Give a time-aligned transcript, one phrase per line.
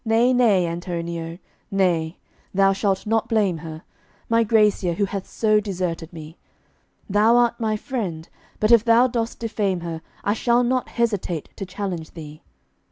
[0.03, 1.37] Nay, nay, Antonio!
[1.69, 2.17] nay,
[2.55, 3.83] thou shalt not blame her,
[4.29, 6.39] My Gracia, who hath so deserted me.
[7.07, 8.27] Thou art my friend,
[8.59, 12.41] but if thou dost defame her I shall not hesitate to challenge thee.